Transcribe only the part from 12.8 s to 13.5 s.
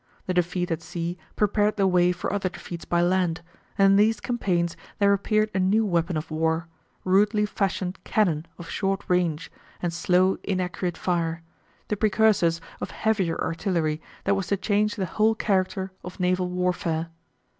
of heavier